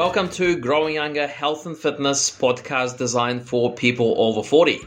[0.00, 4.78] Welcome to Growing Younger Health and Fitness podcast designed for people over 40.
[4.78, 4.86] Good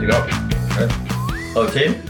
[0.00, 0.26] to go.
[1.52, 2.02] Hello, team.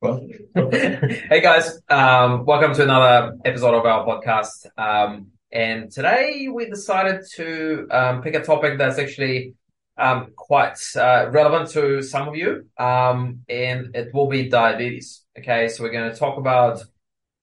[0.00, 4.66] Well, hey guys, um, welcome to another episode of our podcast.
[4.76, 9.54] Um, and today we decided to um, pick a topic that's actually
[9.96, 15.24] um, quite uh, relevant to some of you, um, and it will be diabetes.
[15.38, 16.82] Okay, so we're going to talk about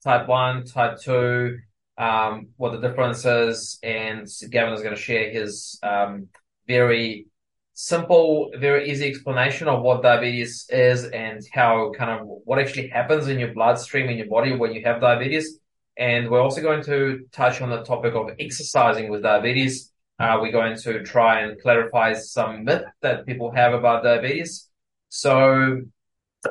[0.04, 1.60] type one, type two,
[1.98, 6.27] um, what the difference is, and Gavyn is going to share his um,
[6.68, 7.27] very
[7.74, 13.27] simple, very easy explanation of what diabetes is and how kind of what actually happens
[13.27, 15.60] in your bloodstream in your body when you have diabetes.
[15.98, 19.90] And we're also going to touch on the topic of exercising with diabetes
[20.22, 24.70] uh, we're going to try and clarify some myth that people have about diabetes.
[25.10, 25.82] So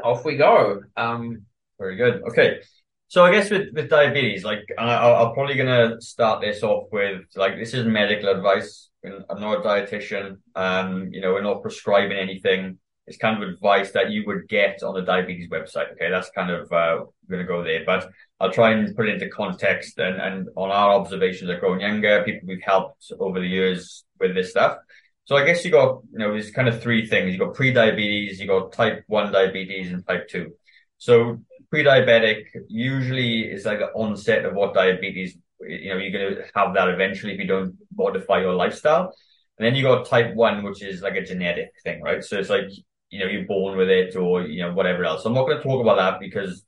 [0.03, 0.81] off we go.
[0.97, 1.47] Um,
[1.79, 2.23] very good.
[2.25, 2.61] Okay.
[3.09, 6.85] So I guess with, with diabetes, like I, am probably going to start this off
[6.93, 8.91] with like, this is medical advice.
[9.05, 10.39] I'm not a dietitian.
[10.55, 12.79] Um, you know, we're not prescribing anything.
[13.11, 15.91] It's kind of advice that you would get on the diabetes website.
[15.93, 16.11] Okay.
[16.11, 18.09] That's kind of, uh, going to go there, but
[18.39, 22.23] I'll try and put it into context and, and on our observations at Growing Younger,
[22.25, 24.79] people we've helped over the years with this stuff.
[25.27, 27.33] So I guess you got, you know, there's kind of three things.
[27.33, 30.53] You got pre-diabetes, you got type one diabetes and type two.
[30.99, 36.45] So pre-diabetic usually is like the onset of what diabetes, you know, you're going to
[36.55, 39.15] have that eventually if you don't modify your lifestyle.
[39.57, 42.25] And then you got type one, which is like a genetic thing, right?
[42.25, 42.71] So it's like,
[43.11, 45.25] you know, you're born with it or, you know, whatever else.
[45.25, 46.65] I'm not going to talk about that because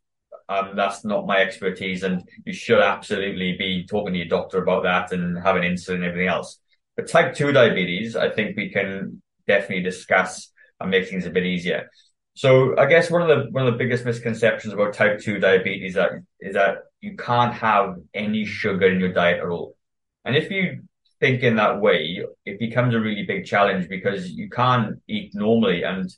[0.49, 4.83] um, that's not my expertise, and you should absolutely be talking to your doctor about
[4.83, 6.59] that and having insulin and everything else.
[6.97, 10.51] But type two diabetes, I think we can definitely discuss
[10.81, 11.89] and make things a bit easier.
[12.35, 15.95] So I guess one of the one of the biggest misconceptions about type two diabetes
[15.95, 19.77] that is that you can't have any sugar in your diet at all.
[20.25, 20.83] And if you
[21.21, 25.83] think in that way, it becomes a really big challenge because you can't eat normally
[25.83, 26.11] and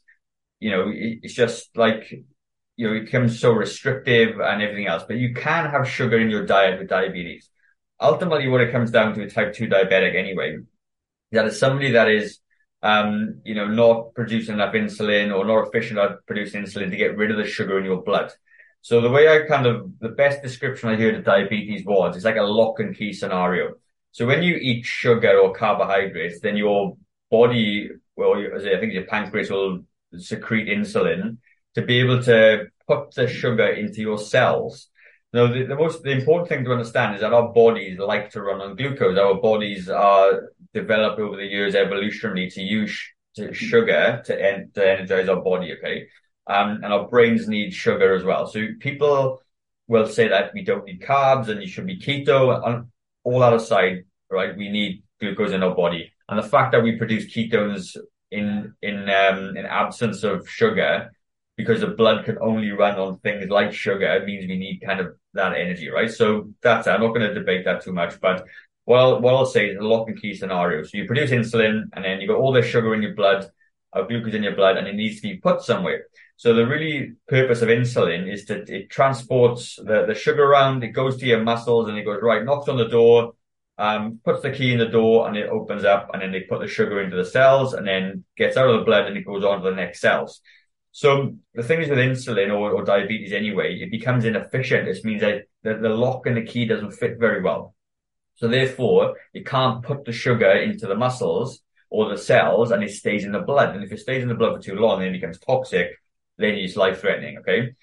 [0.60, 2.12] you know, it's just like
[2.76, 5.04] you know, it becomes so restrictive and everything else.
[5.06, 7.48] But you can have sugar in your diet with diabetes.
[8.00, 10.58] Ultimately, what it comes down to a type 2 diabetic anyway,
[11.32, 12.40] that is somebody that is,
[12.82, 17.16] um, you know, not producing enough insulin or not efficient at producing insulin to get
[17.16, 18.32] rid of the sugar in your blood.
[18.82, 22.24] So the way I kind of, the best description I heard of diabetes was, it's
[22.24, 23.74] like a lock and key scenario.
[24.10, 26.96] So when you eat sugar or carbohydrates, then your
[27.30, 29.84] body, well, I think your pancreas will
[30.18, 31.38] secrete insulin
[31.74, 34.88] to be able to put the sugar into your cells.
[35.32, 38.42] Now, the, the most the important thing to understand is that our bodies like to
[38.42, 39.18] run on glucose.
[39.18, 43.02] Our bodies are developed over the years evolutionarily to use
[43.36, 45.72] to sugar to, en- to energize our body.
[45.72, 46.06] Okay,
[46.46, 48.46] um, and our brains need sugar as well.
[48.46, 49.42] So people
[49.88, 52.64] will say that we don't need carbs and you should be keto.
[52.64, 52.86] And
[53.24, 54.56] all that aside, right?
[54.56, 57.96] We need glucose in our body, and the fact that we produce ketones
[58.34, 61.12] in in um, in absence of sugar
[61.56, 65.00] because the blood can only run on things like sugar, it means we need kind
[65.00, 66.10] of that energy, right?
[66.10, 66.86] So that's.
[66.86, 68.44] I'm not going to debate that too much, but
[68.84, 70.82] what I'll, what I'll say is a lock and key scenario.
[70.82, 73.50] So you produce insulin and then you've got all this sugar in your blood,
[73.92, 76.06] or uh, glucose in your blood, and it needs to be put somewhere.
[76.36, 80.88] So the really purpose of insulin is that it transports the, the sugar around, it
[80.88, 83.34] goes to your muscles and it goes, right, knocks on the door,
[83.78, 86.60] um, puts the key in the door and it opens up and then they put
[86.60, 89.44] the sugar into the cells and then gets out of the blood and it goes
[89.44, 90.40] on to the next cells.
[90.92, 94.86] So the thing is with insulin or, or diabetes anyway, it becomes inefficient.
[94.86, 97.74] This means that the, the lock and the key doesn't fit very well.
[98.36, 101.60] So therefore, you can't put the sugar into the muscles
[101.90, 103.74] or the cells and it stays in the blood.
[103.74, 105.88] And if it stays in the blood for too long, then it becomes toxic,
[106.38, 107.38] then it's life threatening.
[107.38, 107.74] Okay.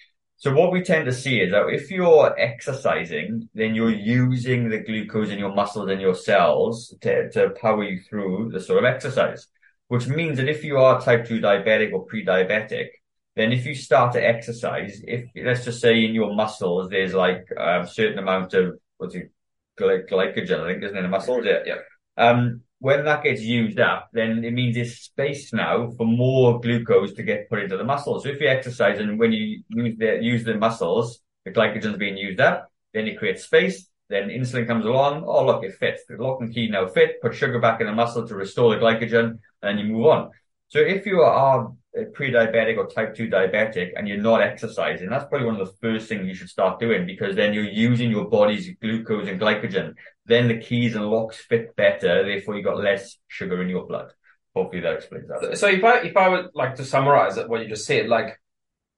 [0.42, 4.80] So what we tend to see is that if you're exercising, then you're using the
[4.80, 8.86] glucose in your muscles and your cells to, to power you through the sort of
[8.86, 9.46] exercise,
[9.90, 12.88] which means that if you are type 2 diabetic or pre-diabetic,
[13.36, 17.46] then if you start to exercise, if let's just say in your muscles there's like
[17.56, 19.32] a certain amount of what's it
[19.80, 20.98] glycogen, I think, isn't it?
[20.98, 21.78] in The muscles, yeah, yeah.
[22.18, 27.14] Um, when that gets used up, then it means there's space now for more glucose
[27.14, 28.24] to get put into the muscles.
[28.24, 32.18] So if you exercise and when you use the use the muscles, the glycogen's being
[32.18, 33.88] used up, then it creates space.
[34.10, 35.26] Then insulin comes along.
[35.28, 36.02] Oh, look, it fits.
[36.10, 37.22] The lock and key now fit.
[37.22, 40.32] Put sugar back in the muscle to restore the glycogen, and you move on.
[40.70, 41.72] So if you are
[42.14, 46.08] pre-diabetic or type 2 diabetic and you're not exercising, that's probably one of the first
[46.08, 49.94] things you should start doing because then you're using your body's glucose and glycogen.
[50.26, 52.24] Then the keys and locks fit better.
[52.24, 54.14] Therefore, you got less sugar in your blood.
[54.56, 55.58] hopefully that explains that.
[55.58, 58.40] So if I if I would like to summarize what you just said, like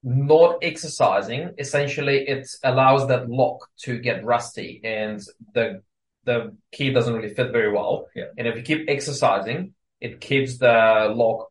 [0.02, 5.20] not exercising, essentially it allows that lock to get rusty and
[5.54, 5.82] the
[6.24, 8.06] the key doesn't really fit very well.
[8.14, 8.24] Yeah.
[8.38, 11.50] And if you keep exercising, it keeps the lock,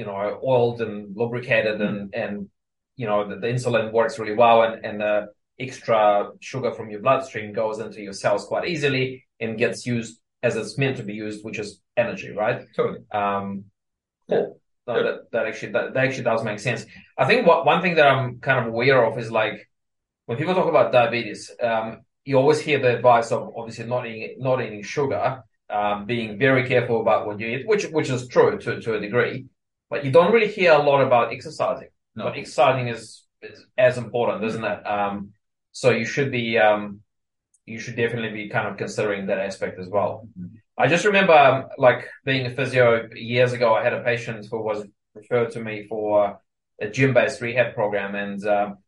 [0.00, 0.18] you know,
[0.52, 2.32] oiled and lubricated and and
[3.00, 5.14] you know the, the insulin works really well and and the
[5.66, 6.00] extra
[6.50, 9.06] sugar from your bloodstream goes into your cells quite easily
[9.40, 10.12] and gets used
[10.42, 11.70] as it's meant to be used, which is
[12.04, 12.58] energy, right?
[12.76, 13.00] Totally.
[13.22, 13.64] Um,
[14.28, 14.38] Yeah.
[14.38, 14.60] cool.
[14.86, 16.82] No, that, that actually that, that actually does make sense.
[17.22, 19.56] I think what one thing that I'm kind of aware of is like
[20.26, 21.88] when people talk about diabetes, um,
[22.24, 25.26] you always hear the advice of obviously not eating not eating sugar,
[25.78, 29.00] um, being very careful about what you eat, which which is true to to a
[29.06, 29.34] degree,
[29.90, 31.88] but you don't really hear a lot about exercising.
[32.14, 32.24] No.
[32.24, 34.86] But exercising is, is as important, isn't it?
[34.86, 35.32] Um,
[35.72, 37.00] so you should be um,
[37.66, 40.28] you should definitely be kind of considering that aspect as well.
[40.38, 40.50] Mhm.
[40.78, 44.62] I just remember, um, like being a physio years ago, I had a patient who
[44.62, 46.40] was referred to me for
[46.80, 48.78] a gym-based rehab program, and um,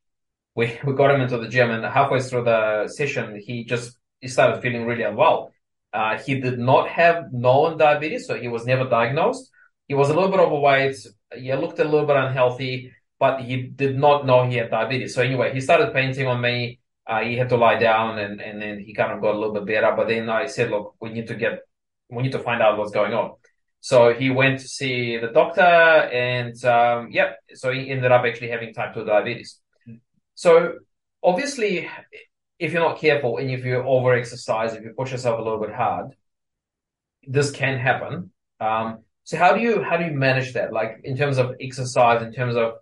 [0.55, 4.29] we we got him into the gym, and halfway through the session, he just he
[4.29, 5.53] started feeling really unwell.
[5.93, 9.51] Uh, he did not have known diabetes, so he was never diagnosed.
[9.89, 10.97] He was a little bit overweight.
[11.35, 15.15] He looked a little bit unhealthy, but he did not know he had diabetes.
[15.15, 16.81] So anyway, he started painting on me.
[17.07, 19.55] Uh, he had to lie down, and and then he kind of got a little
[19.55, 19.93] bit better.
[19.97, 21.61] But then I said, look, we need to get
[22.09, 23.33] we need to find out what's going on.
[23.81, 28.51] So he went to see the doctor, and um, yep, so he ended up actually
[28.51, 29.59] having type two diabetes.
[30.35, 30.75] So
[31.23, 31.89] obviously,
[32.59, 35.61] if you're not careful and if you over exercise, if you push yourself a little
[35.61, 36.15] bit hard,
[37.27, 38.31] this can happen.
[38.61, 40.73] Um, so how do you how do you manage that?
[40.73, 42.75] Like in terms of exercise, in terms of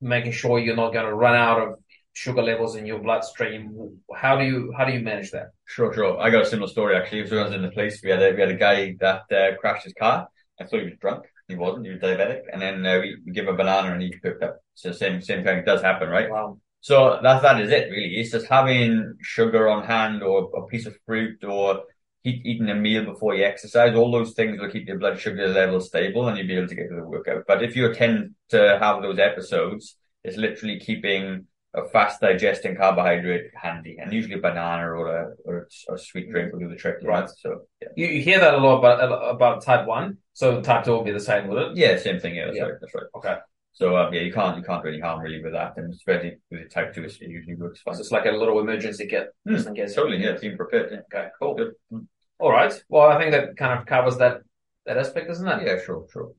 [0.00, 1.74] making sure you're not going to run out of
[2.14, 4.00] sugar levels in your bloodstream.
[4.14, 5.48] How do you how do you manage that?
[5.66, 6.18] Sure, sure.
[6.20, 7.26] I got a similar story actually.
[7.26, 8.00] So I was in the police.
[8.02, 10.28] We had a, we had a guy that uh, crashed his car.
[10.60, 11.24] I thought he was drunk.
[11.48, 11.86] He wasn't.
[11.86, 12.42] He was diabetic.
[12.52, 14.58] And then uh, we, we give him a banana and he picked up.
[14.74, 16.30] So same same thing does happen, right?
[16.30, 16.58] Wow.
[16.80, 18.14] So that that is it really.
[18.16, 21.82] It's just having sugar on hand or a piece of fruit or
[22.24, 23.94] eat, eating a meal before you exercise.
[23.94, 26.74] All those things will keep your blood sugar level stable and you'll be able to
[26.74, 27.44] get to the workout.
[27.46, 33.50] But if you tend to have those episodes, it's literally keeping a fast digesting carbohydrate
[33.60, 36.98] handy, and usually a banana or a or a sweet drink will do the trick.
[37.02, 37.28] Right.
[37.28, 40.18] So yeah, You, you hear that a lot about about type one.
[40.34, 41.76] So type two will be the same with it.
[41.76, 42.36] yeah, same thing.
[42.36, 42.62] Yeah, that's Yeah.
[42.64, 42.74] right.
[42.80, 43.04] That's right.
[43.16, 43.36] Okay.
[43.72, 46.70] So um, yeah, you can't you can't really harm really with that, and especially with
[46.72, 47.94] type two, it usually works fine.
[47.96, 49.94] So it's like a little emergency kit case.
[49.96, 50.90] Totally, yeah, team prepared.
[50.92, 51.00] Yeah.
[51.12, 51.28] Okay.
[51.40, 51.56] Cool.
[51.56, 51.72] Good.
[51.92, 52.06] Mm.
[52.44, 52.74] All right.
[52.90, 54.42] Well, I think that kind of covers that
[54.84, 55.66] that aspect, doesn't it?
[55.66, 56.32] Yeah, sure, sure.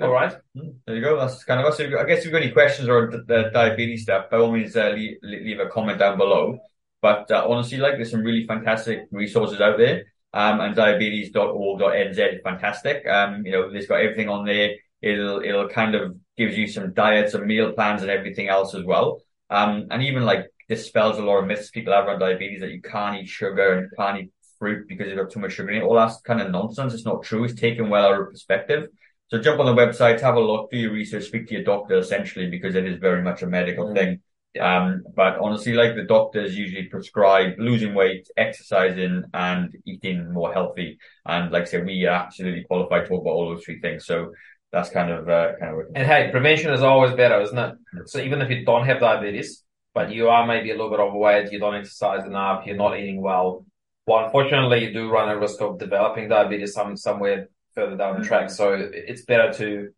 [0.00, 0.36] All right.
[0.56, 1.18] Mm, There you go.
[1.18, 1.78] That's kind of us.
[1.78, 4.52] So I guess if you've got any questions or the, the diabetes stuff, by all
[4.52, 6.58] means, uh, leave, leave a comment down below.
[7.00, 10.04] But uh, honestly, like there's some really fantastic resources out there.
[10.34, 13.06] Um, and diabetes.org.nz is fantastic.
[13.08, 14.72] Um, you know, it's got everything on there.
[15.00, 18.84] It'll, it'll kind of gives you some diets and meal plans and everything else as
[18.84, 19.22] well.
[19.50, 22.82] Um, and even like dispels a lot of myths people have around diabetes that you
[22.82, 25.78] can't eat sugar and you can't eat fruit because you've got too much sugar in
[25.78, 25.84] it.
[25.84, 26.94] All that's kind of nonsense.
[26.94, 27.44] It's not true.
[27.44, 28.88] It's taken well out of perspective.
[29.28, 31.98] So jump on the website, have a look, do your research, speak to your doctor
[31.98, 33.94] essentially because it is very much a medical Mm.
[33.96, 34.20] thing.
[34.58, 40.98] Um, but honestly, like the doctors usually prescribe losing weight, exercising and eating more healthy.
[41.26, 44.06] And like I said, we are absolutely qualified to talk about all those three things.
[44.06, 44.32] So
[44.72, 45.86] that's kind of, uh, kind of.
[45.94, 47.74] And hey, prevention is always better, isn't it?
[48.06, 49.62] So even if you don't have diabetes,
[49.94, 53.20] but you are maybe a little bit overweight, you don't exercise enough, you're not eating
[53.20, 53.66] well.
[54.08, 58.26] Well, unfortunately, you do run a risk of developing diabetes some somewhere further down the
[58.26, 58.48] track.
[58.50, 58.64] So
[59.10, 59.90] it's better to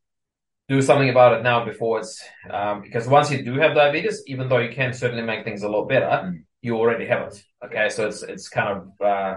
[0.69, 4.49] do something about it now before it's um, because once you do have diabetes, even
[4.49, 6.45] though you can certainly make things a lot better, Mm.
[6.63, 7.37] you already have it.
[7.67, 9.35] Okay, so it's it's kind of uh,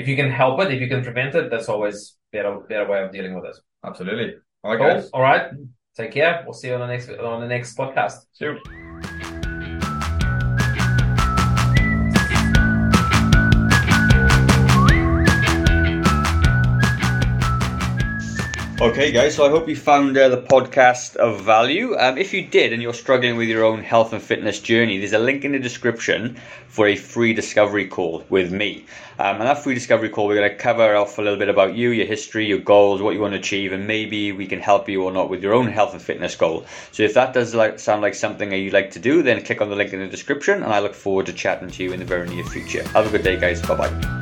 [0.00, 3.02] if you can help it, if you can prevent it, that's always better better way
[3.04, 3.56] of dealing with it.
[3.84, 4.28] Absolutely.
[4.64, 5.10] All right, Cool.
[5.14, 5.44] All right.
[5.96, 6.42] Take care.
[6.44, 8.16] We'll see you on the next on the next podcast.
[8.32, 8.87] See
[18.80, 21.96] Okay, guys, so I hope you found uh, the podcast of value.
[21.98, 25.12] Um, if you did and you're struggling with your own health and fitness journey, there's
[25.12, 28.86] a link in the description for a free discovery call with me.
[29.18, 31.74] Um, and that free discovery call, we're going to cover off a little bit about
[31.74, 34.88] you, your history, your goals, what you want to achieve, and maybe we can help
[34.88, 36.64] you or not with your own health and fitness goal.
[36.92, 39.60] So if that does like, sound like something that you'd like to do, then click
[39.60, 41.98] on the link in the description, and I look forward to chatting to you in
[41.98, 42.86] the very near future.
[42.90, 43.60] Have a good day, guys.
[43.60, 44.17] Bye bye.